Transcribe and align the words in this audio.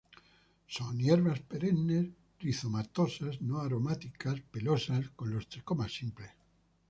Son 0.67 0.97
hierbas 0.97 1.41
perennes, 1.41 2.07
rizomatosas, 2.39 3.39
no 3.43 3.59
aromáticas, 3.59 4.41
pelosas, 4.51 5.09
con 5.11 5.29
los 5.29 5.47
tricomas 5.47 5.93
simples. 5.93 6.31